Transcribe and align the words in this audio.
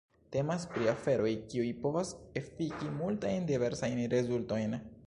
Temas 0.35 0.63
pri 0.71 0.87
aferoj, 0.93 1.33
kiuj 1.51 1.67
povas 1.85 2.15
efiki 2.43 2.91
multajn 3.03 3.47
diversajn 3.53 4.07
rezultojn. 4.17 4.79